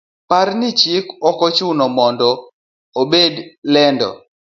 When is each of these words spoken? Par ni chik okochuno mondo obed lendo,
Par 0.31 0.47
ni 0.59 0.69
chik 0.79 1.05
okochuno 1.29 1.85
mondo 1.97 2.29
obed 3.01 3.33
lendo, 3.73 4.09